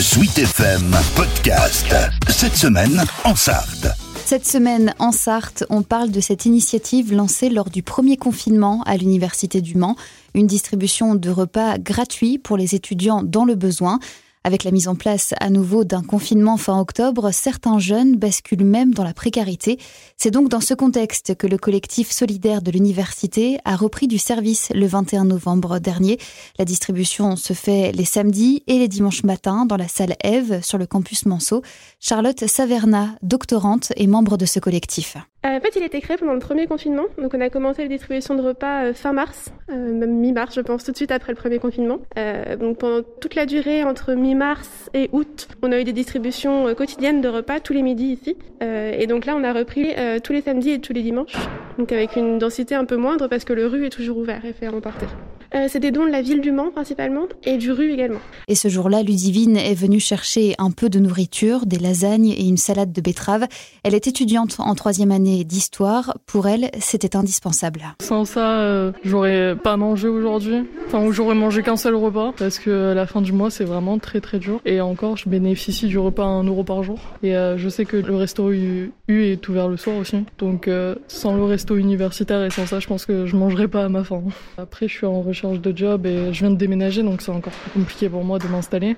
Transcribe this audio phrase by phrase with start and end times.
[0.00, 1.92] Sweet FM Podcast.
[2.28, 3.88] Cette semaine en Sarthe.
[4.24, 8.96] Cette semaine, en Sarthe, on parle de cette initiative lancée lors du premier confinement à
[8.96, 9.96] l'Université du Mans,
[10.34, 13.98] une distribution de repas gratuits pour les étudiants dans le besoin.
[14.44, 18.94] Avec la mise en place à nouveau d'un confinement fin octobre, certains jeunes basculent même
[18.94, 19.78] dans la précarité.
[20.16, 24.70] C'est donc dans ce contexte que le collectif solidaire de l'université a repris du service
[24.74, 26.18] le 21 novembre dernier.
[26.58, 30.78] La distribution se fait les samedis et les dimanches matins dans la salle Eve sur
[30.78, 31.62] le campus Manceau.
[32.00, 35.16] Charlotte Saverna, doctorante et membre de ce collectif.
[35.46, 37.04] Euh, en fait, il a été créé pendant le premier confinement.
[37.16, 40.60] Donc, on a commencé la distribution de repas euh, fin mars, euh, même mi-mars, je
[40.60, 42.00] pense, tout de suite après le premier confinement.
[42.58, 47.20] donc, pendant toute la durée entre mi-mars et août, on a eu des distributions quotidiennes
[47.20, 48.36] de repas tous les midis ici.
[48.60, 51.36] et donc là, on a repris tous les samedis et tous les dimanches.
[51.78, 54.52] Donc, avec une densité un peu moindre parce que le rue est toujours ouvert et
[54.52, 55.06] fait à emporter.
[55.54, 58.18] Euh, c'est des dons de la ville du Mans principalement et du rue également.
[58.48, 62.58] Et ce jour-là, Ludivine est venue chercher un peu de nourriture, des lasagnes et une
[62.58, 63.46] salade de betterave.
[63.82, 66.18] Elle est étudiante en troisième année d'histoire.
[66.26, 67.82] Pour elle, c'était indispensable.
[68.02, 70.66] Sans ça, euh, j'aurais pas mangé aujourd'hui.
[70.86, 73.98] Enfin, j'aurais mangé qu'un seul repas parce que à la fin du mois, c'est vraiment
[73.98, 74.60] très très dur.
[74.66, 76.98] Et encore, je bénéficie du repas à 1 euro par jour.
[77.22, 80.24] Et euh, je sais que le resto U, est ouvert le soir aussi.
[80.38, 80.68] Donc,
[81.08, 84.04] sans le resto universitaire et sans ça, je pense que je mangerai pas à ma
[84.04, 84.22] faim.
[84.58, 87.32] Après, je suis en recherche charge de job et je viens de déménager donc c'est
[87.32, 88.96] encore plus compliqué pour moi de m'installer.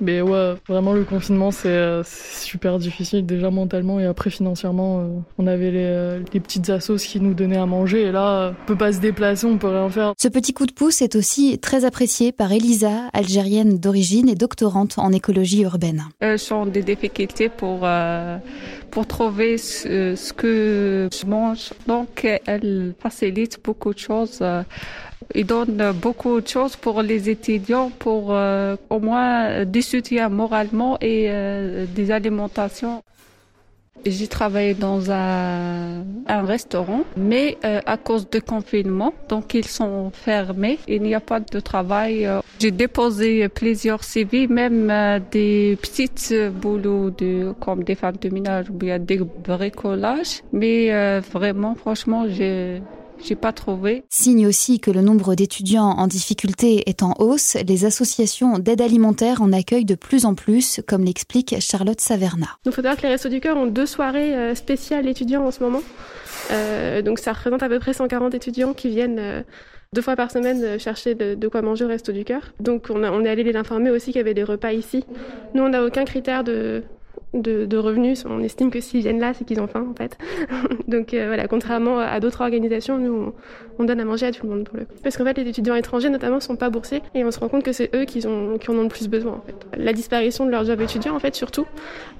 [0.00, 5.00] Mais ouais, vraiment le confinement c'est super difficile déjà mentalement et après financièrement.
[5.00, 8.54] Euh, on avait les, euh, les, petites assos qui nous donnaient à manger et là
[8.62, 10.14] on peut pas se déplacer, on peut rien faire.
[10.18, 14.98] Ce petit coup de pouce est aussi très apprécié par Elisa, algérienne d'origine et doctorante
[14.98, 16.04] en écologie urbaine.
[16.22, 18.38] Euh, sont des difficultés pour euh,
[18.90, 24.42] pour trouver ce, ce, que je mange donc elle facilite beaucoup de choses.
[25.34, 30.98] Il donne beaucoup de choses pour les étudiants, pour euh, au moins des soutiens moralement
[31.00, 33.02] et euh, des alimentations.
[34.06, 40.78] J'ai travaillé dans un, restaurant, mais euh, à cause du confinement, donc ils sont fermés.
[40.88, 42.26] Il n'y a pas de travail.
[42.58, 44.90] J'ai déposé plusieurs CV, même
[45.30, 50.42] des petites boulots de, comme des femmes de ménage ou bien des bricolages.
[50.52, 52.80] Mais vraiment, franchement, j'ai
[53.24, 54.04] j'ai pas trouvé.
[54.08, 59.42] Signe aussi que le nombre d'étudiants en difficulté est en hausse, les associations d'aide alimentaire
[59.42, 62.46] en accueillent de plus en plus, comme l'explique Charlotte Saverna.
[62.64, 65.50] Il faut savoir que les Restos du Cœur ont deux soirées euh, spéciales étudiants en
[65.50, 65.82] ce moment.
[66.50, 69.42] Euh, donc ça représente à peu près 140 étudiants qui viennent euh,
[69.94, 72.52] deux fois par semaine chercher de, quoi manger au Resto du Cœur.
[72.60, 75.04] Donc on, on est allé les informer aussi qu'il y avait des repas ici.
[75.54, 76.82] Nous on n'a aucun critère de,
[77.34, 78.24] de, revenus.
[78.28, 80.18] On estime que s'ils viennent là, c'est qu'ils ont faim en fait.
[80.88, 83.32] Donc euh, voilà, contrairement à d'autres organisations, nous
[83.78, 84.92] on, donne à manger à tout le monde pour le coup.
[85.02, 87.62] Parce qu'en fait, les étudiants étrangers notamment sont pas boursés et on se rend compte
[87.62, 89.54] que c'est eux qui, ont, en ont le plus besoin en fait.
[89.76, 91.66] La disparition de leur job étudiant en fait surtout.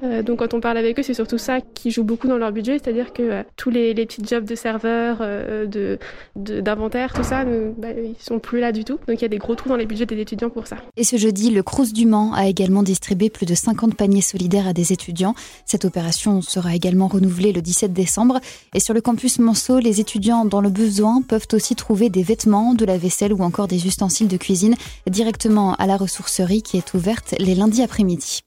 [0.03, 2.53] Euh, donc quand on parle avec eux, c'est surtout ça qui joue beaucoup dans leur
[2.53, 5.99] budget, c'est-à-dire que euh, tous les, les, petits jobs de serveur, de
[6.37, 8.99] d'inventaire, tout ça, bah, ils sont plus là du tout.
[9.06, 10.76] Donc il y a des gros trous dans les budgets des étudiants pour ça.
[10.97, 14.66] Et ce jeudi, le Crous du Mans a également distribué plus de 50 paniers solidaires
[14.66, 14.93] à des
[15.65, 18.41] cette opération sera également renouvelée le 17 décembre.
[18.75, 22.75] Et sur le campus Monceau, les étudiants dans le besoin peuvent aussi trouver des vêtements,
[22.75, 24.75] de la vaisselle ou encore des ustensiles de cuisine
[25.09, 28.43] directement à la ressourcerie qui est ouverte les lundis après-midi.